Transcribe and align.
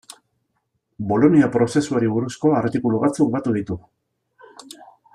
Bolonia 1.11 1.49
prozesuari 1.57 2.11
buruzko 2.15 2.55
artikulu 2.63 3.05
batzuk 3.07 3.31
batu 3.37 3.55
ditu. 3.59 3.79